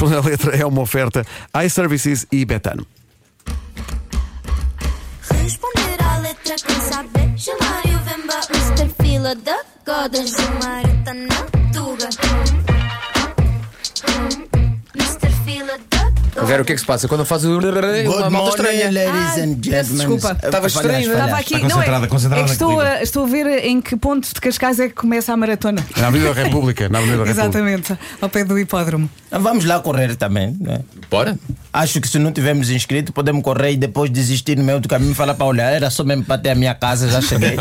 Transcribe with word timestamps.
Responder 0.00 0.16
à 0.16 0.20
letra 0.30 0.56
é 0.56 0.64
uma 0.64 0.80
oferta 0.80 1.26
iServices 1.62 2.26
e 2.32 2.42
Betano. 2.46 2.86
Responder 5.42 6.02
à 6.02 6.18
letra 6.20 6.54
quem 6.56 6.80
saber 6.80 7.36
Gilmário 7.36 7.98
Vemba 8.06 8.40
Mr. 8.48 8.88
Fila 9.02 9.34
da 9.34 9.58
Goda 9.84 10.26
Gilmário 10.26 11.04
tá 11.04 11.12
na 11.12 11.42
tuga 11.70 12.08
Mr. 14.96 15.30
Fila 15.44 15.78
da 15.90 15.99
Vera, 16.44 16.62
o 16.62 16.64
que 16.64 16.72
é 16.72 16.74
que 16.74 16.80
se 16.80 16.86
passa? 16.86 17.08
Quando 17.08 17.24
faz 17.24 17.44
o. 17.44 17.60
Good 17.60 17.66
Uma 18.08 18.30
malta 18.30 18.62
morning, 18.62 18.76
estranha. 18.78 18.90
ladies 18.90 19.38
Ah, 19.38 19.40
and 19.40 19.54
peço 19.54 19.94
gentlemen. 19.94 19.96
desculpa. 20.18 20.36
Estavas 20.46 20.74
estranho, 20.74 21.06
não 21.08 21.14
é? 21.14 21.18
Estava 21.18 21.36
aqui, 21.40 21.54
Está 21.54 21.58
não 21.58 21.66
é, 21.66 21.70
concentrada, 21.74 22.06
concentrada 22.08 22.42
é 22.42 22.44
que 22.46 22.50
estou, 22.52 22.80
a, 22.80 23.02
estou 23.02 23.24
a 23.24 23.28
ver 23.28 23.64
em 23.64 23.80
que 23.80 23.96
ponto 23.96 24.28
de 24.32 24.40
Cascais 24.40 24.78
é 24.80 24.88
que 24.88 24.94
começa 24.94 25.32
a 25.32 25.36
maratona. 25.36 25.84
Na 25.96 26.08
Avenida 26.08 26.34
da 26.34 26.42
República. 26.42 26.88
Na 26.88 26.98
Avenida 26.98 27.18
da 27.18 27.24
República. 27.24 27.48
Exatamente, 27.48 27.98
ao 28.20 28.28
pé 28.28 28.44
do 28.44 28.58
hipódromo. 28.58 29.08
Vamos 29.30 29.64
lá 29.64 29.80
correr 29.80 30.16
também. 30.16 30.56
Né? 30.60 30.80
Bora? 31.10 31.38
Acho 31.72 32.00
que 32.00 32.08
se 32.08 32.18
não 32.18 32.32
tivermos 32.32 32.68
inscrito, 32.70 33.12
podemos 33.12 33.42
correr 33.42 33.72
e 33.72 33.76
depois 33.76 34.10
desistir 34.10 34.56
no 34.56 34.64
meio 34.64 34.80
do 34.80 34.88
caminho 34.88 35.12
e 35.12 35.14
falar 35.14 35.34
para 35.34 35.46
olhar. 35.46 35.70
Era 35.72 35.88
só 35.90 36.02
mesmo 36.04 36.24
para 36.24 36.38
ter 36.38 36.50
a 36.50 36.54
minha 36.54 36.74
casa, 36.74 37.08
já 37.08 37.20
cheguei. 37.20 37.56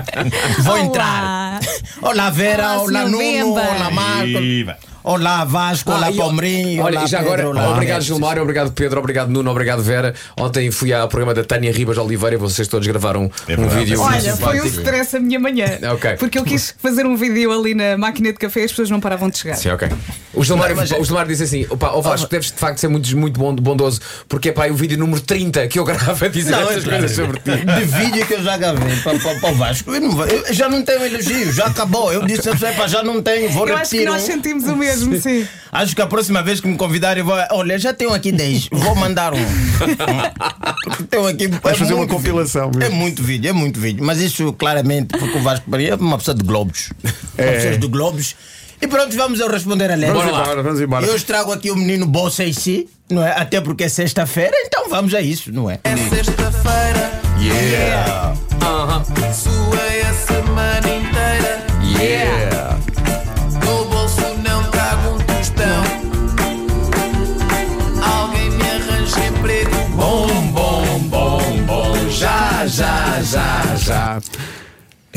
Vou 0.62 0.76
entrar. 0.78 1.60
Olá, 2.02 2.30
Vera. 2.30 2.72
Olá, 2.72 2.82
Olá, 2.82 2.88
senhor 3.04 3.08
Nuno. 3.10 3.52
Olá, 3.52 3.90
Marco. 3.90 4.26
Viva. 4.26 4.76
Olá, 5.02 5.44
Vasco. 5.44 5.92
Olá, 5.92 6.08
Ah, 6.08 6.10
e- 6.10 6.16
Palmeirinho. 6.16 6.82
Olha, 6.82 6.96
olá, 6.98 7.06
e 7.06 7.08
já 7.08 7.18
Pedro, 7.18 7.32
agora, 7.34 7.48
olá. 7.48 7.70
obrigado 7.74 8.02
Gilmário, 8.02 8.42
obrigado 8.42 8.72
Pedro, 8.72 8.98
obrigado 8.98 9.28
Nuno, 9.28 9.48
obrigado 9.52 9.80
Vera. 9.80 10.12
Ontem 10.36 10.68
fui 10.72 10.92
ao 10.92 11.06
programa 11.06 11.32
da 11.32 11.44
Tânia 11.44 11.70
Ribas 11.70 11.96
Oliveira 11.96 12.34
e 12.34 12.38
vocês 12.38 12.66
todos 12.66 12.88
gravaram 12.88 13.30
É 13.46 13.54
um 13.56 13.68
vídeo. 13.68 14.00
Olha, 14.00 14.36
foi 14.36 14.60
um 14.60 14.64
stress 14.66 15.16
a 15.16 15.20
minha 15.20 15.38
manhã. 15.38 15.78
Ok. 15.94 16.16
Porque 16.16 16.36
eu 16.36 16.42
quis 16.42 16.74
fazer 16.82 17.06
um 17.06 17.16
vídeo 17.16 17.52
ali 17.52 17.72
na 17.72 17.96
máquina 17.96 18.32
de 18.32 18.38
café 18.38 18.62
e 18.62 18.64
as 18.64 18.72
pessoas 18.72 18.90
não 18.90 18.98
paravam 18.98 19.30
de 19.30 19.38
chegar. 19.38 19.54
Sim, 19.54 19.68
ok. 19.70 19.88
O 20.34 20.42
Gilmário, 20.44 20.74
Não, 20.74 20.82
mas 20.82 20.90
o 20.90 21.04
Gilmário 21.04 21.28
disse 21.30 21.44
assim: 21.44 21.66
opa, 21.70 21.88
Vasco, 22.00 22.28
deves 22.28 22.50
de 22.50 22.58
facto 22.58 22.78
ser 22.78 22.88
muito, 22.88 23.16
muito 23.16 23.38
bom- 23.38 23.54
bondoso, 23.54 24.00
porque 24.28 24.48
é 24.48 24.52
pá, 24.52 24.66
é 24.66 24.72
o 24.72 24.74
vídeo 24.74 24.98
número 24.98 25.20
30 25.20 25.68
que 25.68 25.78
eu 25.78 25.84
gravo 25.84 26.24
a 26.24 26.28
dizer 26.28 26.50
Não, 26.50 26.62
estas 26.62 26.84
é 26.84 26.90
coisas 26.90 27.12
sobre 27.12 27.38
ti. 27.38 27.50
De 27.64 27.84
vídeo 27.84 28.26
que 28.26 28.34
eu 28.34 28.42
já 28.42 28.56
gravei 28.56 28.96
para, 28.96 29.18
para, 29.20 29.34
para 29.38 29.50
o 29.50 29.54
Vasco. 29.54 29.94
Eu, 29.94 30.00
não 30.00 30.26
eu 30.26 30.52
já 30.52 30.68
não 30.68 30.82
tenho 30.82 31.04
elogio, 31.04 31.52
já 31.52 31.70
acabou. 31.76 32.12
Eu 32.12 32.24
disse, 32.26 32.48
"Epa, 32.48 32.88
já 32.88 33.02
não 33.02 33.20
tenho, 33.22 33.50
vou 33.50 33.68
Eu 33.68 33.76
acho 33.76 33.90
que 33.90 33.96
repetir. 33.98 34.12
nós 34.12 34.22
um." 34.22 34.26
sentimos 34.26 34.64
o 34.64 34.74
mesmo, 34.74 35.20
sim. 35.20 35.46
Acho 35.70 35.94
que 35.94 36.00
a 36.00 36.06
próxima 36.06 36.42
vez 36.42 36.60
que 36.60 36.66
me 36.66 36.76
convidarem, 36.76 37.20
eu 37.20 37.26
vou. 37.26 37.36
Olha, 37.50 37.78
já 37.78 37.92
tenho 37.92 38.12
aqui 38.14 38.32
10, 38.32 38.68
vou 38.72 38.94
mandar 38.94 39.34
um. 39.34 39.36
Tenho 41.10 41.26
aqui. 41.26 41.48
Vais 41.48 41.76
fazer 41.76 41.94
uma 41.94 42.06
compilação 42.06 42.70
vídeo. 42.70 42.82
É 42.82 42.88
mesmo. 42.88 42.96
muito 42.96 43.22
vídeo, 43.22 43.48
é 43.50 43.52
muito 43.52 43.78
vídeo. 43.78 44.04
Mas 44.04 44.18
isso 44.20 44.52
claramente, 44.54 45.08
porque 45.18 45.36
o 45.38 45.42
Vasco 45.42 45.68
Paris 45.70 45.90
é 45.90 45.94
uma 45.96 46.16
pessoa 46.18 46.34
de 46.34 46.42
Globos. 46.44 46.90
É. 47.36 47.42
Uma 47.44 47.52
pessoa 47.52 47.78
de 47.78 47.86
Globos. 47.88 48.36
E 48.80 48.86
pronto, 48.86 49.16
vamos 49.16 49.40
ao 49.40 49.48
responder 49.48 49.90
a 49.90 49.94
letra. 49.94 50.14
Vamos 50.14 50.30
embora, 50.32 50.62
vamos 50.62 50.80
embora. 50.80 51.06
Eu 51.06 51.14
hoje 51.14 51.24
trago 51.24 51.52
aqui 51.52 51.70
o 51.70 51.76
menino 51.76 52.06
Bolsa 52.06 52.44
e 52.44 52.52
si, 52.54 52.88
não 53.10 53.22
é? 53.26 53.32
Até 53.32 53.60
porque 53.60 53.84
é 53.84 53.88
sexta-feira, 53.88 54.54
então 54.66 54.88
vamos 54.88 55.14
a 55.14 55.20
isso, 55.20 55.50
não 55.52 55.70
é? 55.70 55.78
Sexta-feira, 56.10 57.20
Yeah! 57.40 58.34
Aham. 58.62 59.04
suei 59.04 59.05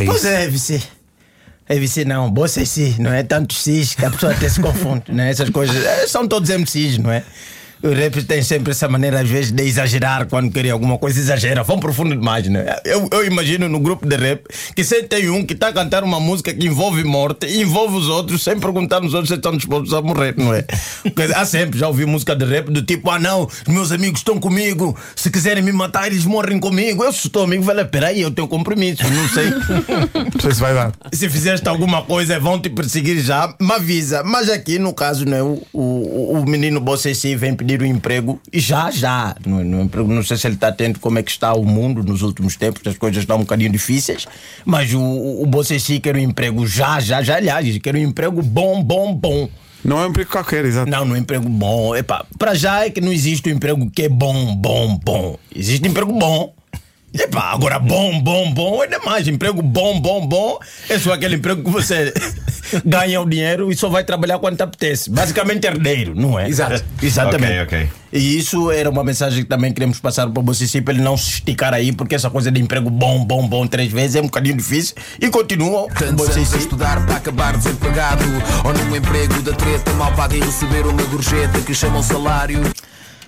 É 0.01 0.05
Pois 0.05 0.17
isso. 0.23 0.27
é, 0.27 0.47
VC. 0.47 0.81
É 1.67 1.79
VC 1.79 2.03
não, 2.05 2.31
bolsa 2.31 2.61
é 2.61 2.65
si, 2.65 2.95
não 2.97 3.13
é? 3.13 3.21
Tantos 3.21 3.61
cis 3.61 3.93
que 3.93 4.03
a 4.03 4.09
pessoa 4.09 4.31
até 4.33 4.49
se 4.49 4.59
confunde, 4.59 5.03
não 5.09 5.23
é? 5.23 5.29
Essas 5.29 5.49
coisas 5.51 5.75
eh, 5.85 6.07
são 6.07 6.27
todos 6.27 6.49
MCs, 6.49 6.97
não 6.97 7.11
é? 7.11 7.23
Os 7.81 7.97
rappers 7.97 8.25
têm 8.25 8.43
sempre 8.43 8.71
essa 8.71 8.87
maneira, 8.87 9.21
às 9.21 9.29
vezes, 9.29 9.51
de 9.51 9.63
exagerar 9.63 10.27
quando 10.27 10.51
querem 10.51 10.71
alguma 10.71 10.97
coisa, 10.97 11.19
exagera, 11.19 11.63
vão 11.63 11.79
profundo 11.79 12.15
demais, 12.15 12.47
né? 12.47 12.75
Eu, 12.83 13.07
eu 13.11 13.25
imagino 13.25 13.69
no 13.69 13.79
grupo 13.79 14.05
de 14.05 14.15
rap 14.15 14.43
que 14.75 14.83
sempre 14.83 15.07
tem 15.07 15.29
um 15.29 15.45
que 15.45 15.53
está 15.53 15.69
a 15.69 15.73
cantar 15.73 16.03
uma 16.03 16.19
música 16.19 16.53
que 16.53 16.67
envolve 16.67 17.03
morte 17.03 17.47
envolve 17.47 17.95
os 17.95 18.07
outros 18.07 18.43
sem 18.43 18.59
perguntar 18.59 18.99
nos 18.99 19.13
outros 19.13 19.29
se 19.29 19.35
estão 19.35 19.55
dispostos 19.55 19.93
a 19.93 20.01
morrer, 20.01 20.33
não 20.37 20.53
é? 20.53 20.63
Porque 21.03 21.21
há 21.33 21.45
sempre, 21.45 21.79
já 21.79 21.87
ouvi 21.87 22.05
música 22.05 22.35
de 22.35 22.45
rap 22.45 22.69
do 22.69 22.81
tipo, 22.81 23.09
ah 23.09 23.19
não, 23.19 23.47
meus 23.67 23.91
amigos 23.91 24.19
estão 24.19 24.39
comigo, 24.39 24.97
se 25.15 25.29
quiserem 25.29 25.63
me 25.63 25.71
matar, 25.71 26.07
eles 26.07 26.25
morrem 26.25 26.59
comigo. 26.59 27.03
Eu 27.03 27.09
estou 27.09 27.43
amigo, 27.43 27.65
lá, 27.71 27.85
peraí, 27.85 28.21
eu 28.21 28.31
tenho 28.31 28.47
compromisso, 28.47 29.03
não 29.03 29.29
sei. 29.29 29.49
Não 29.49 30.41
sei 30.41 30.51
se 30.51 30.59
vai 30.59 30.73
dar. 30.73 30.91
se 31.13 31.29
fizeste 31.29 31.67
alguma 31.67 32.01
coisa 32.01 32.39
vão 32.39 32.59
te 32.59 32.69
perseguir 32.69 33.21
já, 33.21 33.53
me 33.59 33.71
avisa. 33.73 34.23
Mas 34.23 34.49
aqui 34.49 34.79
no 34.79 34.93
caso, 34.93 35.25
né, 35.25 35.41
o, 35.41 35.61
o, 35.73 36.39
o 36.39 36.49
menino 36.49 36.79
Bossessi 36.79 37.35
vem 37.35 37.55
pedir 37.55 37.68
um 37.77 37.85
emprego 37.85 38.41
e 38.51 38.59
já, 38.59 38.91
já. 38.91 39.35
No, 39.45 39.63
no 39.63 39.81
emprego, 39.81 40.11
não 40.11 40.23
sei 40.23 40.37
se 40.37 40.47
ele 40.47 40.55
está 40.55 40.69
atento 40.69 40.99
como 40.99 41.19
é 41.19 41.23
que 41.23 41.31
está 41.31 41.53
o 41.53 41.63
mundo 41.63 42.03
nos 42.03 42.21
últimos 42.21 42.55
tempos, 42.55 42.81
as 42.85 42.97
coisas 42.97 43.21
estão 43.21 43.37
um 43.37 43.41
bocadinho 43.41 43.71
difíceis, 43.71 44.27
mas 44.65 44.93
o, 44.93 45.01
o 45.01 45.45
Bossessi 45.45 45.99
quer 45.99 46.15
um 46.15 46.19
emprego 46.19 46.65
já, 46.67 46.99
já, 46.99 47.21
já, 47.21 47.35
aliás, 47.35 47.77
quer 47.77 47.95
um 47.95 47.99
emprego 47.99 48.41
bom, 48.41 48.83
bom, 48.83 49.13
bom. 49.13 49.49
Não 49.83 50.01
é 50.01 50.05
um 50.05 50.09
emprego 50.09 50.29
qualquer, 50.29 50.65
exato. 50.65 50.89
Não, 50.91 51.05
no 51.05 51.15
emprego 51.15 51.47
bom. 51.47 51.95
Epá, 51.95 52.25
para 52.37 52.53
já 52.53 52.85
é 52.85 52.89
que 52.89 52.99
não 52.99 53.13
existe 53.13 53.49
um 53.49 53.55
emprego 53.55 53.89
que 53.89 54.03
é 54.03 54.09
bom, 54.09 54.55
bom, 54.55 54.99
bom. 55.03 55.37
Existe 55.55 55.87
emprego 55.87 56.11
bom. 56.11 56.53
Epá, 57.13 57.51
agora 57.51 57.79
bom, 57.79 58.21
bom, 58.21 58.53
bom 58.53 58.83
é 58.83 58.87
demais. 58.87 59.27
Emprego 59.27 59.61
bom, 59.61 59.99
bom, 59.99 60.25
bom 60.27 60.59
é 60.87 60.99
só 60.99 61.13
aquele 61.13 61.35
emprego 61.35 61.63
que 61.63 61.69
você 61.71 62.13
ganha 62.85 63.19
o 63.19 63.27
dinheiro 63.27 63.71
e 63.71 63.75
só 63.75 63.89
vai 63.89 64.03
trabalhar 64.03 64.37
quando 64.37 64.57
te 64.57 64.63
apetece. 64.63 65.09
Basicamente 65.09 65.65
herdeiro, 65.65 66.13
não 66.15 66.39
é? 66.39 66.47
Exato. 66.47 66.83
Exatamente. 67.01 67.61
Ok, 67.61 67.81
ok. 67.81 67.89
E 68.13 68.37
isso 68.37 68.71
era 68.71 68.89
uma 68.89 69.03
mensagem 69.03 69.43
que 69.43 69.49
também 69.49 69.71
queremos 69.71 69.99
passar 69.99 70.27
para 70.29 70.39
o 70.39 70.43
Bocicip, 70.43 70.89
ele 70.89 71.01
não 71.01 71.15
se 71.15 71.33
esticar 71.33 71.73
aí, 71.73 71.91
porque 71.91 72.15
essa 72.15 72.29
coisa 72.29 72.51
de 72.51 72.59
emprego 72.59 72.89
bom, 72.89 73.23
bom, 73.23 73.47
bom 73.47 73.67
três 73.67 73.91
vezes 73.91 74.15
é 74.15 74.19
um 74.19 74.25
bocadinho 74.25 74.57
difícil. 74.57 74.95
E 75.19 75.29
continuam. 75.29 75.87
Tantos 75.87 76.29
anos 76.29 76.53
a 76.53 76.57
estudar 76.57 77.05
para 77.05 77.15
acabar 77.15 77.57
desempregado 77.57 78.23
Ou 78.63 78.73
num 78.73 78.95
emprego 78.95 79.41
da 79.41 79.53
treta 79.53 79.91
mal 79.93 80.13
paga 80.13 80.35
e 80.35 80.39
receber 80.39 80.85
uma 80.85 81.03
gorjeta 81.03 81.59
que 81.61 81.73
chamam 81.73 82.01
salário 82.01 82.61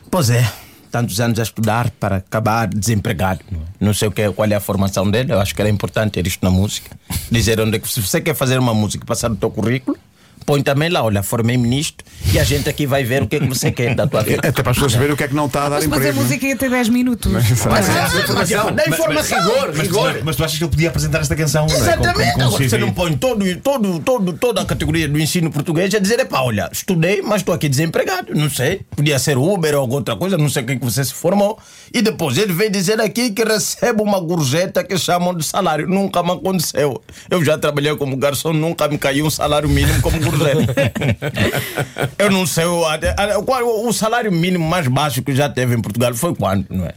Pois 0.10 0.30
é, 0.30 0.46
tantos 0.92 1.20
anos 1.20 1.40
a 1.40 1.44
estudar 1.44 1.90
para 1.92 2.18
acabar 2.18 2.68
desempregado. 2.68 3.40
Não 3.80 3.94
sei 3.94 4.08
o 4.08 4.12
que, 4.12 4.30
qual 4.32 4.48
é 4.50 4.56
a 4.56 4.60
formação 4.60 5.10
dele, 5.10 5.34
eu 5.34 5.40
acho 5.40 5.56
que 5.56 5.62
era 5.62 5.70
importante 5.70 6.12
ter 6.12 6.28
isto 6.28 6.44
na 6.44 6.52
música. 6.52 6.92
Dizer 7.32 7.60
onde 7.60 7.78
é 7.78 7.80
que 7.80 7.90
se 7.90 8.02
você 8.02 8.22
quer 8.22 8.36
fazer 8.36 8.60
uma 8.60 8.74
música 8.74 9.06
passar 9.06 9.32
o 9.32 9.36
teu 9.36 9.50
currículo, 9.50 9.98
põe 10.46 10.62
também 10.62 10.90
lá, 10.90 11.04
olha, 11.04 11.22
formei-me 11.24 11.68
nisto 11.68 12.04
e 12.34 12.40
a 12.40 12.44
gente 12.44 12.70
aqui 12.70 12.86
vai 12.86 13.04
ver 13.04 13.24
o 13.24 13.28
que 13.28 13.36
é 13.38 13.40
que 13.40 13.48
você 13.48 13.72
quer 13.72 13.96
da 13.96 14.08
tua 14.08 14.22
vida. 14.24 14.48
Até 14.48 14.62
para 14.62 14.72
as 14.72 14.78
pessoas 14.78 14.92
saberem 14.94 15.14
o 15.14 15.18
que 15.18 15.24
é 15.24 15.28
que 15.28 15.36
não 15.36 15.46
está 15.46 15.66
a 15.66 15.70
dar 15.70 15.76
Mas 15.76 15.84
depois 15.84 16.02
a 16.06 16.10
emprego. 16.10 16.22
música 16.24 16.46
ia 16.48 16.56
ter 16.56 16.70
10 16.70 16.90
minutos. 16.90 17.32
Mas 17.32 17.46
é 17.46 18.90
informação. 18.90 19.40
Rigor, 19.42 19.68
Mas, 19.70 19.78
rigor. 19.88 20.22
mas 20.24 20.36
tu 20.36 20.44
achas 20.44 20.58
que 20.58 20.64
ele 20.64 20.72
podia 20.72 20.90
apresentar 20.90 21.20
esta 21.20 21.36
canção? 21.36 21.66
é? 21.66 21.70
Como- 21.70 21.82
Exatamente, 21.84 22.70
você 22.70 22.78
não 22.78 22.92
põe 22.92 23.16
todo, 23.18 23.46
todo, 23.58 24.00
todo, 24.00 24.34
toda 24.34 24.62
a 24.62 24.66
categoria 24.66 25.08
do 25.08 25.20
ensino 25.20 25.52
português 25.52 25.94
a 25.94 26.00
dizer, 26.00 26.20
epá, 26.20 26.42
olha, 26.42 26.70
estudei, 26.72 27.22
mas 27.22 27.42
estou 27.42 27.54
aqui 27.54 27.68
desempregado, 27.70 28.34
não 28.36 28.50
sei, 28.50 28.82
podia 28.96 29.18
ser 29.20 29.38
Uber 29.38 29.74
ou 29.76 29.82
alguma 29.82 30.00
outra 30.00 30.16
coisa, 30.16 30.38
não 30.38 30.50
sei 30.50 30.64
o 30.64 30.66
que, 30.66 30.76
que 30.78 30.86
você 30.86 31.04
se 31.04 31.14
formou. 31.14 31.58
E 31.94 32.02
depois 32.02 32.38
ele 32.38 32.54
vem 32.54 32.72
dizer 32.72 33.00
aqui 33.02 33.32
que 33.32 33.44
recebe 33.44 34.02
uma 34.02 34.20
gorjeta 34.20 34.84
que 34.84 34.98
chamam 34.98 35.36
de 35.36 35.44
salário. 35.44 35.88
Nunca 35.88 36.24
me 36.24 36.32
aconteceu. 36.32 37.02
Eu 37.30 37.44
já 37.44 37.58
trabalhei 37.58 37.96
como 37.98 38.16
garçom, 38.16 38.54
nunca 38.54 38.88
me 38.88 38.98
caiu 38.98 39.26
um 39.26 39.30
salário 39.30 39.68
mínimo 39.68 40.02
como 40.02 40.18
gorjeta. 40.18 40.31
Eu 42.18 42.30
não 42.32 42.46
sei, 42.46 42.66
o- 42.66 42.86
até- 42.86 43.14
qual, 43.46 43.86
o 43.88 43.94
salário 43.94 44.32
mínimo 44.32 44.68
mais 44.68 44.88
baixo 44.88 45.22
que 45.22 45.34
já 45.36 45.50
teve 45.50 45.76
em 45.76 45.82
Portugal 45.82 46.14
foi 46.14 46.34
quando, 46.36 46.66
não 46.70 46.86
é? 46.86 46.94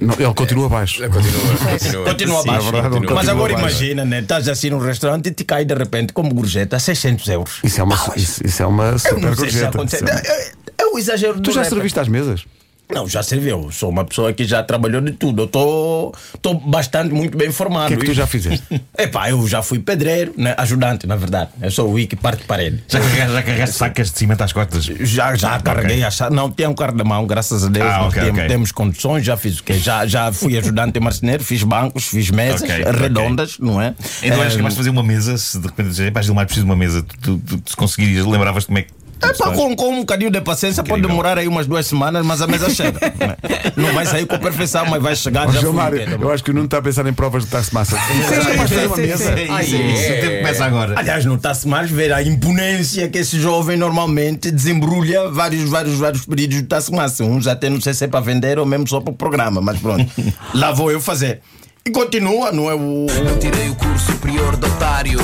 Não, 0.00 0.14
ele 0.14 0.34
continua 0.34 0.68
baixo. 0.68 1.02
Continua, 1.08 1.70
continua. 1.70 2.04
Continua 2.04 2.42
Sim, 2.42 2.46
baixo. 2.48 2.68
é 2.68 2.72
verdade, 2.72 2.94
continua. 2.94 3.14
Mas 3.14 3.28
agora 3.28 3.52
baixo. 3.54 3.68
imagina, 3.68 4.04
né? 4.04 4.20
Estás 4.20 4.48
assim 4.48 4.70
num 4.70 4.78
restaurante 4.78 5.26
e 5.28 5.30
te 5.32 5.44
cai 5.44 5.64
de 5.64 5.74
repente 5.74 6.12
como 6.12 6.32
gorjeta 6.34 6.78
600 6.78 7.28
euros. 7.28 7.60
Isso 7.64 7.80
é 7.80 7.84
uma, 7.84 7.98
isso, 8.16 8.46
isso 8.46 8.62
é 8.62 8.66
uma 8.66 8.98
super 8.98 9.30
se 9.34 9.36
gorjeta. 9.36 9.78
é 9.78 9.80
uma- 9.80 10.20
É, 10.20 10.50
é 10.78 10.86
o 10.86 10.98
exagero 10.98 11.34
Tu 11.34 11.40
do 11.42 11.52
já 11.52 11.60
rapper. 11.62 11.70
serviste 11.74 12.00
às 12.00 12.08
mesas? 12.08 12.44
Não, 12.92 13.08
já 13.08 13.22
serviu. 13.22 13.70
Sou 13.72 13.90
uma 13.90 14.04
pessoa 14.04 14.32
que 14.32 14.44
já 14.44 14.62
trabalhou 14.62 15.00
de 15.00 15.12
tudo. 15.12 15.42
Eu 15.42 16.12
estou 16.34 16.60
bastante, 16.60 17.12
muito 17.12 17.36
bem 17.36 17.50
formado. 17.50 17.86
O 17.86 17.88
que 17.88 17.94
é 17.94 17.96
que 17.98 18.04
tu 18.06 18.14
já 18.14 18.26
fizeste? 18.26 18.64
Epá, 18.96 19.28
eu 19.30 19.46
já 19.46 19.62
fui 19.62 19.78
pedreiro, 19.78 20.32
né? 20.36 20.54
ajudante, 20.56 21.06
na 21.06 21.16
verdade. 21.16 21.50
Eu 21.60 21.70
sou 21.70 21.88
o 21.88 21.92
Wiki 21.92 22.16
parte 22.16 22.44
parede. 22.44 22.82
Já 22.88 23.00
carregaste, 23.00 23.32
já 23.32 23.42
carregaste 23.42 23.76
sacas 23.76 24.12
de 24.12 24.18
cimento 24.18 24.42
às 24.42 24.52
costas? 24.52 24.84
Já, 24.84 25.34
já 25.34 25.58
carreguei 25.60 26.08
chave. 26.10 26.34
Não, 26.34 26.50
tinha 26.50 26.70
um 26.70 26.74
carro 26.74 26.96
de 26.96 27.04
mão, 27.04 27.26
graças 27.26 27.64
a 27.64 27.68
Deus. 27.68 27.86
Ah, 27.86 27.98
nós 27.98 28.08
ok, 28.08 28.22
temos, 28.22 28.38
ok. 28.38 28.48
temos 28.48 28.72
condições, 28.72 29.24
já 29.24 29.36
fiz 29.36 29.58
o 29.58 29.64
quê? 29.64 29.74
Já, 29.74 30.06
já 30.06 30.32
fui 30.32 30.56
ajudante 30.56 31.00
marceneiro, 31.00 31.42
fiz 31.42 31.62
bancos, 31.62 32.04
fiz 32.06 32.30
mesas 32.30 32.68
redondas, 33.00 33.58
não 33.58 33.80
é? 33.80 33.94
Então 34.22 34.42
Eh, 34.42 34.56
capaz 34.56 34.74
de 34.74 34.78
fazer 34.78 34.90
uma 34.90 35.02
mesa, 35.02 35.36
se 35.36 35.58
de 35.58 35.66
repente 35.66 35.88
dizes, 35.90 36.10
pá, 36.10 36.22
Gilmar, 36.22 36.46
preciso 36.46 36.64
de 36.64 36.70
uma 36.70 36.76
mesa, 36.76 37.02
tu, 37.02 37.38
tu, 37.38 37.58
tu, 37.58 37.70
se 37.70 37.76
conseguirias, 37.76 38.24
lembravas 38.24 38.64
como 38.64 38.78
é 38.78 38.82
que 38.82 38.90
É 39.22 39.32
pá, 39.32 39.50
com, 39.50 39.74
com 39.74 39.90
um 39.90 40.00
bocadinho 40.00 40.30
de 40.30 40.40
paciência 40.40 40.82
pode 40.84 41.02
demorar 41.02 41.38
aí 41.38 41.48
umas 41.48 41.66
duas 41.66 41.86
semanas, 41.86 42.24
mas 42.24 42.42
a 42.42 42.46
mesa 42.46 42.68
chega. 42.68 42.98
não 43.76 43.92
vai 43.92 44.04
sair 44.04 44.26
com 44.26 44.38
perfeição, 44.38 44.84
mas 44.86 45.02
vai 45.02 45.16
chegar 45.16 45.48
Ó, 45.48 45.52
já 45.52 45.62
bom? 45.62 45.80
eu 46.20 46.32
acho 46.32 46.44
que 46.44 46.50
o 46.50 46.54
Nuno 46.54 46.66
está 46.66 46.78
a 46.78 46.82
pensar 46.82 47.06
em 47.06 47.12
provas 47.12 47.44
de 47.44 47.50
taça 47.50 47.70
massa. 47.72 47.96
Vamos 47.96 48.70
fazer 48.70 48.86
uma 48.86 48.96
sim, 48.96 49.02
mesa. 49.02 49.36
sim. 49.36 49.42
Isso, 49.60 49.76
isso. 49.76 50.12
O 50.12 50.20
tempo 50.20 50.36
começa 50.38 50.64
agora. 50.64 50.98
Aliás, 50.98 51.24
não 51.24 51.36
está-se 51.36 51.66
mais 51.66 51.90
ver 51.90 52.12
a 52.12 52.22
imponência 52.22 53.08
que 53.08 53.18
esse 53.18 53.40
jovem 53.40 53.76
normalmente 53.76 54.50
desembrulha 54.50 55.28
vários, 55.30 55.68
vários, 55.68 55.98
vários 55.98 56.26
pedidos 56.26 56.58
de 56.58 56.64
taça 56.64 56.94
massa. 56.94 57.24
Uns 57.24 57.46
até 57.46 57.70
não 57.70 57.80
sei 57.80 57.94
se 57.94 58.04
é 58.04 58.08
para 58.08 58.20
vender 58.20 58.58
ou 58.58 58.66
mesmo 58.66 58.86
só 58.86 59.00
para 59.00 59.12
o 59.12 59.16
programa, 59.16 59.60
mas 59.60 59.78
pronto. 59.78 60.06
Lá 60.54 60.72
vou 60.72 60.90
eu 60.90 61.00
fazer. 61.00 61.40
E 61.84 61.90
continua, 61.90 62.50
não 62.50 62.68
é 62.68 62.74
o. 62.74 63.06
Eu 63.08 63.38
tirei 63.38 63.68
o 63.68 63.74
curso 63.76 64.12
superior 64.12 64.56
de 64.56 64.66
otário. 64.66 65.20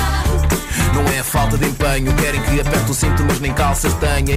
Não 0.94 1.04
é 1.08 1.22
falta 1.22 1.56
de 1.58 1.66
empenho, 1.66 2.14
querem 2.16 2.42
que 2.42 2.60
aperte 2.60 2.90
o 2.90 2.94
cinto, 2.94 3.24
mas 3.24 3.40
nem 3.40 3.52
calças 3.52 3.94
tenha. 3.94 4.36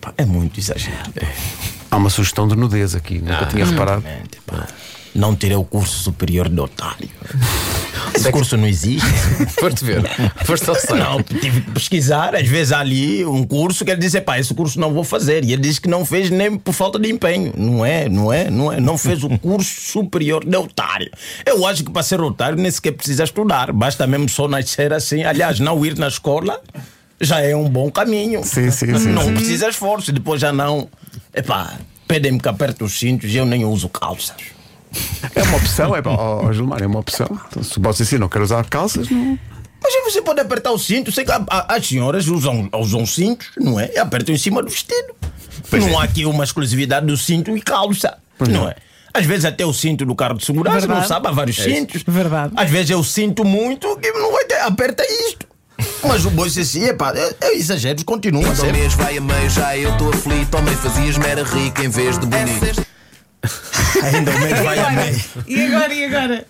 Pá, 0.00 0.12
É 0.16 0.24
muito 0.24 0.58
exagerado. 0.58 1.12
Há 1.90 1.96
uma 1.96 2.10
sugestão 2.10 2.46
de 2.48 2.56
nudez 2.56 2.94
aqui, 2.94 3.18
nunca 3.18 3.46
tinha 3.46 3.64
reparado. 3.64 4.04
Não 5.14 5.34
tirei 5.34 5.56
o 5.56 5.64
curso 5.64 5.98
superior 5.98 6.48
de 6.48 6.60
otário. 6.60 7.08
Esse 8.16 8.30
curso 8.32 8.56
não 8.56 8.66
existe. 8.66 9.06
Foste 9.60 9.84
ver. 9.84 10.02
Foste 10.44 10.68
ao 10.68 10.74
site. 10.74 10.98
Não, 10.98 11.22
tive 11.22 11.60
que 11.60 11.70
pesquisar. 11.72 12.34
Às 12.34 12.48
vezes 12.48 12.72
há 12.72 12.80
ali 12.80 13.24
um 13.24 13.44
curso 13.44 13.84
que 13.84 13.90
ele 13.90 14.00
diz: 14.00 14.18
pá, 14.20 14.38
esse 14.38 14.54
curso 14.54 14.80
não 14.80 14.92
vou 14.92 15.04
fazer. 15.04 15.44
E 15.44 15.52
ele 15.52 15.62
diz 15.62 15.78
que 15.78 15.88
não 15.88 16.04
fez 16.04 16.30
nem 16.30 16.56
por 16.56 16.72
falta 16.72 16.98
de 16.98 17.10
empenho. 17.10 17.52
Não 17.56 17.84
é, 17.84 18.08
não 18.08 18.32
é, 18.32 18.50
não 18.50 18.72
é. 18.72 18.80
Não 18.80 18.98
fez 18.98 19.22
o 19.22 19.28
curso 19.38 19.80
superior 19.80 20.44
de 20.44 20.56
otário. 20.56 21.10
Eu 21.44 21.66
acho 21.66 21.84
que 21.84 21.90
para 21.90 22.02
ser 22.02 22.20
otário 22.20 22.56
nem 22.58 22.70
sequer 22.70 22.92
precisa 22.92 23.24
estudar. 23.24 23.72
Basta 23.72 24.06
mesmo 24.06 24.28
só 24.28 24.48
nascer 24.48 24.92
assim. 24.92 25.22
Aliás, 25.22 25.60
não 25.60 25.84
ir 25.84 25.96
na 25.98 26.08
escola 26.08 26.60
já 27.20 27.40
é 27.40 27.54
um 27.54 27.68
bom 27.68 27.90
caminho. 27.90 28.42
Sim, 28.44 28.70
sim, 28.70 28.98
sim, 28.98 29.08
Não 29.08 29.22
sim. 29.24 29.34
precisa 29.34 29.68
esforço. 29.68 30.12
Depois 30.12 30.40
já 30.40 30.52
não. 30.52 30.88
Epá, 31.34 31.74
pedem-me 32.08 32.40
que 32.40 32.48
aperte 32.48 32.82
os 32.82 32.98
cintos 32.98 33.30
e 33.32 33.36
eu 33.36 33.46
nem 33.46 33.64
uso 33.64 33.88
calças. 33.88 34.55
É 35.34 35.42
uma 35.42 35.56
opção, 35.56 35.94
é, 35.94 36.02
ó, 36.04 36.46
ó, 36.46 36.52
Gilmar, 36.52 36.82
é 36.82 36.86
uma 36.86 37.00
opção. 37.00 37.26
Então, 37.48 37.62
se 37.62 37.78
você 37.78 38.02
assim 38.02 38.18
não 38.18 38.28
quer 38.28 38.40
usar 38.40 38.64
calças, 38.64 39.08
não. 39.10 39.38
Mas 39.82 39.94
aí 39.94 40.02
você 40.02 40.22
pode 40.22 40.40
apertar 40.40 40.72
o 40.72 40.78
cinto. 40.78 41.12
Sei 41.12 41.24
que 41.24 41.30
as 41.50 41.86
senhoras 41.86 42.26
usam, 42.26 42.68
usam 42.74 43.06
cintos, 43.06 43.50
não 43.56 43.78
é? 43.78 43.92
E 43.94 43.98
apertam 43.98 44.34
em 44.34 44.38
cima 44.38 44.62
do 44.62 44.68
vestido. 44.68 45.14
não 45.72 45.98
há 45.98 46.04
aqui 46.04 46.24
uma 46.24 46.44
exclusividade 46.44 47.06
do 47.06 47.16
cinto 47.16 47.56
e 47.56 47.60
calça, 47.60 48.18
não 48.48 48.68
é? 48.68 48.74
Às 49.14 49.24
vezes 49.24 49.44
até 49.44 49.64
o 49.64 49.72
cinto 49.72 50.04
do 50.04 50.14
carro 50.14 50.34
de 50.34 50.44
segurança, 50.44 50.80
Verdade. 50.80 51.00
não 51.00 51.06
sabe, 51.06 51.28
há 51.28 51.30
vários 51.30 51.56
cintos. 51.56 52.02
Verdade. 52.06 52.52
Às 52.56 52.70
vezes 52.70 52.90
eu 52.90 53.02
sinto 53.02 53.44
muito 53.44 53.96
que 53.96 54.10
não 54.12 54.32
vai 54.32 54.44
ter, 54.44 54.60
aperta 54.60 55.02
isto. 55.28 55.46
Mas 56.02 56.24
o 56.24 56.30
boi 56.30 56.48
assim, 56.48 56.84
epá, 56.84 57.12
eu, 57.14 57.34
eu 57.40 57.54
exagero, 57.54 58.04
continua 58.04 58.42
Quando 58.42 58.68
o 58.68 58.72
mês 58.72 58.94
vai 58.94 59.16
a 59.16 59.20
meio, 59.20 59.50
já 59.50 59.76
eu 59.76 59.92
estou 59.92 60.10
aflito. 60.10 60.56
Homem, 60.56 60.74
fazias-me 60.76 61.26
era 61.26 61.42
rica 61.42 61.84
em 61.84 61.88
vez 61.88 62.18
de 62.18 62.26
bonito. 62.26 62.85
Ainda 64.02 64.30
o 64.30 64.40
mês 64.40 64.58
vai 64.60 64.78
a 64.78 64.90
meio. 64.90 65.22
E 65.46 65.62
agora, 65.66 65.94
e 65.94 66.04
agora? 66.04 66.46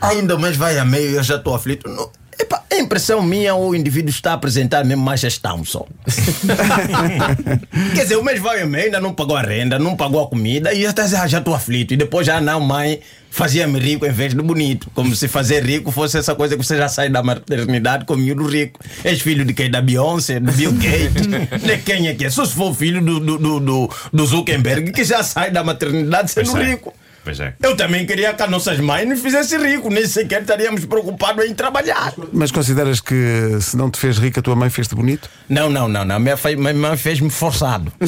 Ainda 0.00 0.36
o 0.36 0.38
mês 0.38 0.56
vai 0.56 0.78
a 0.78 0.84
meio 0.84 1.10
e 1.10 1.14
eu 1.14 1.22
já 1.22 1.36
estou 1.36 1.54
aflito. 1.54 1.88
Não, 1.88 2.10
epá, 2.42 2.62
a 2.70 2.76
impressão 2.76 3.22
minha 3.22 3.54
ou 3.54 3.70
o 3.70 3.74
indivíduo 3.74 4.10
está 4.10 4.32
a 4.32 4.34
apresentar 4.34 4.84
mesmo 4.84 5.02
má 5.02 5.16
gestão 5.16 5.64
só. 5.64 5.86
Quer 7.94 8.02
dizer, 8.02 8.16
o 8.16 8.24
mês 8.24 8.40
vai 8.40 8.64
meio, 8.64 8.86
ainda 8.86 9.00
não 9.00 9.12
pagou 9.14 9.36
a 9.36 9.42
renda, 9.42 9.78
não 9.78 9.96
pagou 9.96 10.22
a 10.22 10.28
comida 10.28 10.72
e 10.72 10.82
já 10.82 10.90
está 10.90 11.02
a 11.02 11.04
dizer, 11.04 11.16
ah, 11.16 11.26
já 11.26 11.38
estou 11.38 11.54
aflito. 11.54 11.94
E 11.94 11.96
depois 11.96 12.26
já 12.26 12.40
não, 12.40 12.60
mãe, 12.60 13.00
fazia-me 13.30 13.78
rico 13.78 14.04
em 14.04 14.12
vez 14.12 14.34
de 14.34 14.42
bonito. 14.42 14.90
Como 14.94 15.14
se 15.16 15.28
fazer 15.28 15.64
rico 15.64 15.90
fosse 15.90 16.18
essa 16.18 16.34
coisa 16.34 16.56
que 16.56 16.64
você 16.64 16.76
já 16.76 16.88
sai 16.88 17.08
da 17.08 17.22
maternidade 17.22 18.04
com 18.04 18.14
miúdo 18.14 18.46
rico. 18.46 18.78
És 19.04 19.20
filho 19.20 19.44
de 19.44 19.54
quem? 19.54 19.70
Da 19.70 19.80
Beyoncé, 19.80 20.38
do 20.38 20.52
Bill 20.52 20.72
Gates. 20.72 21.26
de 21.62 21.78
quem 21.78 22.08
é 22.08 22.14
que 22.14 22.26
é? 22.26 22.30
Só 22.30 22.44
se 22.44 22.54
for 22.54 22.74
filho 22.74 23.00
do, 23.00 23.18
do, 23.18 23.60
do, 23.60 23.90
do, 24.12 24.26
Zuckerberg 24.26 24.92
que 24.92 25.04
já 25.04 25.22
sai 25.22 25.50
da 25.50 25.64
maternidade 25.64 26.30
sendo 26.30 26.56
é. 26.58 26.70
rico. 26.70 26.92
Pois 27.24 27.38
é. 27.38 27.54
Eu 27.62 27.76
também 27.76 28.04
queria 28.04 28.34
que 28.34 28.42
as 28.42 28.50
nossas 28.50 28.78
mães 28.80 29.08
nos 29.08 29.20
fizessem 29.20 29.60
rico, 29.62 29.88
nem 29.88 30.04
sequer 30.06 30.42
estaríamos 30.42 30.84
preocupados 30.84 31.44
em 31.44 31.54
trabalhar. 31.54 32.12
Mas 32.32 32.50
consideras 32.50 33.00
que 33.00 33.58
se 33.60 33.76
não 33.76 33.88
te 33.90 33.98
fez 33.98 34.18
rico, 34.18 34.40
a 34.40 34.42
tua 34.42 34.56
mãe 34.56 34.68
fez-te 34.68 34.94
bonito? 34.94 35.30
Não, 35.48 35.70
não, 35.70 35.86
não, 35.88 36.04
não. 36.04 36.18
Minha, 36.18 36.36
fe- 36.36 36.56
minha 36.56 36.74
mãe 36.74 36.96
fez-me 36.96 37.30
forçado. 37.30 37.92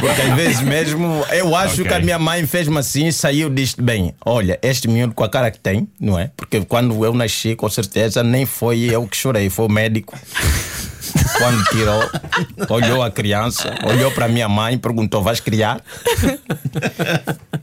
Porque 0.00 0.20
às 0.22 0.34
vezes 0.36 0.60
mesmo 0.60 1.24
eu 1.32 1.54
acho 1.56 1.74
Ok. 1.80 1.86
que 1.86 1.94
a 1.94 2.00
minha 2.00 2.18
mãe 2.18 2.46
fez-me 2.46 2.76
assim, 2.78 3.10
saiu 3.10 3.48
e 3.48 3.54
disse: 3.54 3.80
bem, 3.80 4.14
olha, 4.24 4.58
este 4.62 4.86
miúdo 4.88 5.14
com 5.14 5.24
a 5.24 5.28
cara 5.28 5.50
que 5.50 5.58
tem, 5.58 5.88
não 5.98 6.18
é? 6.18 6.30
Porque 6.36 6.60
quando 6.62 7.04
eu 7.04 7.14
nasci, 7.14 7.54
com 7.56 7.68
certeza, 7.70 8.22
nem 8.22 8.44
foi 8.44 8.80
eu 8.80 9.06
que 9.06 9.16
chorei, 9.16 9.48
foi 9.48 9.64
o 9.66 9.68
médico. 9.70 10.14
Quando 11.38 11.64
tirou, 11.64 12.02
olhou 12.68 13.02
a 13.02 13.10
criança, 13.10 13.74
olhou 13.84 14.10
para 14.10 14.28
minha 14.28 14.48
mãe, 14.48 14.78
perguntou: 14.78 15.22
vais 15.22 15.40
criar? 15.40 15.80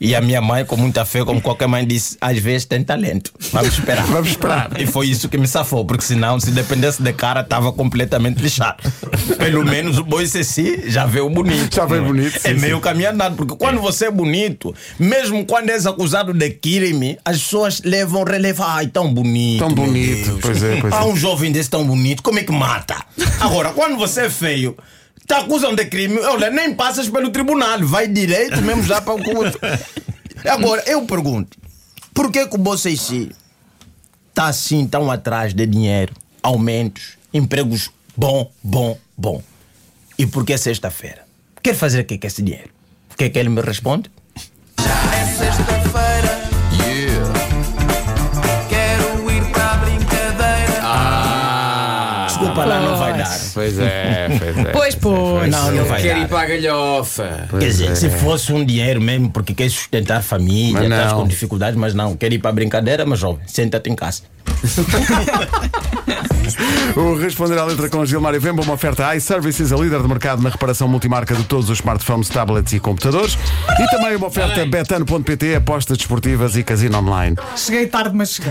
E 0.03 0.15
a 0.15 0.19
minha 0.19 0.41
mãe, 0.41 0.65
com 0.65 0.75
muita 0.75 1.05
fé, 1.05 1.23
como 1.23 1.39
qualquer 1.39 1.67
mãe, 1.67 1.85
disse: 1.85 2.17
às 2.19 2.35
vezes 2.39 2.65
tem 2.65 2.83
talento. 2.83 3.31
Vamos 3.53 3.73
esperar. 3.73 4.03
Vamos 4.09 4.29
esperar. 4.29 4.71
E 4.81 4.87
foi 4.87 5.07
isso 5.07 5.29
que 5.29 5.37
me 5.37 5.47
safou, 5.47 5.85
porque 5.85 6.03
senão, 6.03 6.39
se 6.39 6.49
dependesse 6.49 7.03
de 7.03 7.13
cara, 7.13 7.41
estava 7.41 7.71
completamente 7.71 8.41
lixado. 8.41 8.81
Pelo 9.37 9.63
menos 9.63 9.99
o 9.99 10.03
boi 10.03 10.25
Ceci 10.25 10.89
já 10.89 11.05
veio 11.05 11.29
bonito. 11.29 11.75
Já 11.75 11.85
veio 11.85 12.03
é? 12.03 12.07
bonito, 12.07 12.35
É 12.43 12.53
sim, 12.55 12.59
meio 12.59 12.77
sim. 12.77 12.81
caminho 12.81 13.11
andado, 13.11 13.35
porque 13.35 13.55
quando 13.55 13.79
você 13.79 14.05
é 14.05 14.11
bonito, 14.11 14.73
mesmo 14.97 15.45
quando 15.45 15.69
és 15.69 15.85
acusado 15.85 16.33
de 16.33 16.49
crime, 16.49 17.19
as 17.23 17.37
pessoas 17.37 17.79
levam 17.85 18.23
relevo. 18.23 18.63
Ai, 18.63 18.87
tão 18.87 19.13
bonito. 19.13 19.59
Tão 19.59 19.71
bonito, 19.71 20.39
pois 20.41 20.63
é, 20.63 20.81
pois 20.81 20.91
é. 20.91 20.97
Há 20.97 21.05
um 21.05 21.15
jovem 21.15 21.51
desse 21.51 21.69
tão 21.69 21.85
bonito, 21.85 22.23
como 22.23 22.39
é 22.39 22.43
que 22.43 22.51
mata? 22.51 22.95
Agora, 23.39 23.69
quando 23.69 23.97
você 23.97 24.21
é 24.21 24.29
feio. 24.31 24.75
Te 25.27 25.33
acusam 25.33 25.75
de 25.75 25.85
crime, 25.85 26.19
olha, 26.19 26.49
nem 26.49 26.73
passas 26.73 27.07
pelo 27.09 27.29
tribunal, 27.29 27.79
vai 27.85 28.07
direito 28.07 28.61
mesmo 28.61 28.83
já 28.83 29.01
para 29.01 29.13
o 29.13 29.23
curso. 29.23 29.57
Agora, 30.45 30.83
eu 30.87 31.05
pergunto, 31.05 31.57
por 32.13 32.31
que 32.31 32.45
que 32.47 32.55
o 32.55 32.57
Boceici 32.57 33.31
está 34.29 34.47
assim 34.47 34.87
tão 34.87 35.09
atrás 35.11 35.53
de 35.53 35.65
dinheiro, 35.65 36.13
aumentos, 36.41 37.17
empregos 37.33 37.91
bom, 38.17 38.51
bom, 38.63 38.97
bom? 39.17 39.41
E 40.17 40.25
por 40.25 40.45
que 40.45 40.57
sexta-feira? 40.57 41.25
Quer 41.63 41.75
fazer 41.75 42.01
o 42.01 42.05
que 42.05 42.17
com 42.17 42.27
esse 42.27 42.41
dinheiro? 42.41 42.69
O 43.11 43.15
que 43.15 43.25
é 43.25 43.29
que 43.29 43.39
ele 43.39 43.49
me 43.49 43.61
responde? 43.61 44.11
É 44.77 45.25
sexta-feira. 45.37 46.00
Dar. 53.53 53.61
Pois 53.61 53.79
é, 53.79 54.27
pois 54.39 54.57
é. 54.57 54.63
Pois, 54.71 54.95
pois. 54.95 55.51
Não, 55.51 55.71
não 55.71 55.85
vai 55.85 56.01
Quer 56.01 56.15
dar. 56.15 56.21
ir 56.21 56.27
para 56.27 56.41
a 56.41 56.45
galhofa. 56.45 57.47
Quer 57.49 57.67
dizer, 57.67 57.95
se 57.95 58.09
fosse 58.09 58.51
um 58.53 58.65
dinheiro 58.65 59.01
mesmo, 59.01 59.29
porque 59.29 59.53
quer 59.53 59.69
sustentar 59.69 60.17
a 60.17 60.21
família, 60.21 60.73
Mas 60.73 60.83
estás 60.83 61.13
com 61.13 61.27
dificuldades, 61.27 61.77
mas 61.77 61.93
não, 61.93 62.15
quer 62.15 62.31
ir 62.33 62.39
para 62.39 62.49
a 62.49 62.53
brincadeira, 62.53 63.05
mas 63.05 63.19
jovem, 63.19 63.41
senta-te 63.47 63.89
em 63.89 63.95
casa. 63.95 64.23
O 66.95 67.15
Responder 67.15 67.57
à 67.57 67.63
Letra 67.63 67.89
com 67.89 68.05
Gilmário 68.05 68.39
Vemba, 68.41 68.61
uma 68.63 68.73
oferta 68.73 69.15
iServices, 69.15 69.71
a 69.71 69.77
líder 69.77 70.01
de 70.01 70.07
mercado 70.07 70.41
na 70.41 70.49
reparação 70.49 70.87
multimarca 70.87 71.33
de 71.33 71.43
todos 71.43 71.69
os 71.69 71.79
smartphones, 71.79 72.27
tablets 72.29 72.73
e 72.73 72.79
computadores. 72.79 73.37
E 73.79 73.87
também 73.89 74.15
uma 74.15 74.27
oferta 74.27 74.65
betano.pt, 74.65 75.55
apostas 75.55 75.97
desportivas 75.97 76.57
e 76.57 76.63
casino 76.63 76.97
online. 76.97 77.37
Cheguei 77.55 77.87
tarde, 77.87 78.15
mas 78.15 78.31
cheguei. 78.33 78.49